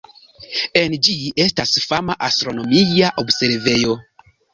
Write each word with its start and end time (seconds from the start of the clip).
En 0.79 0.93
ĝi 1.07 1.13
estas 1.43 1.73
fama 1.91 2.15
astronomia 2.29 3.13
observejo. 3.25 3.95